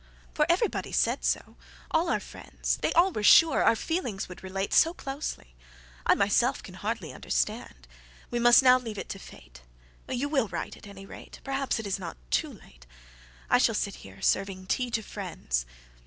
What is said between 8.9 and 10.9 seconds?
it now to fate. You will write, at